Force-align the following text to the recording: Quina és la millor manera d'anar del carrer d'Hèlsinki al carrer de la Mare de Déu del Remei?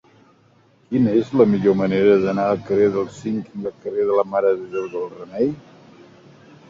Quina 0.93 1.11
és 1.19 1.27
la 1.41 1.45
millor 1.51 1.75
manera 1.81 2.15
d'anar 2.23 2.45
del 2.51 2.63
carrer 2.69 2.87
d'Hèlsinki 2.95 3.63
al 3.67 3.77
carrer 3.85 4.09
de 4.09 4.17
la 4.21 4.27
Mare 4.33 4.55
de 4.63 4.67
Déu 4.77 4.89
del 4.97 5.09
Remei? 5.19 5.53